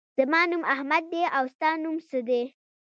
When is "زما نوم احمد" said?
0.17-1.03